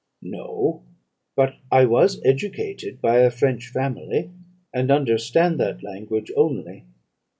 "'No; 0.23 0.81
but 1.35 1.57
I 1.71 1.85
was 1.85 2.19
educated 2.25 3.01
by 3.01 3.19
a 3.19 3.29
French 3.29 3.67
family, 3.67 4.31
and 4.73 4.89
understand 4.89 5.59
that 5.59 5.83
language 5.83 6.31
only. 6.35 6.85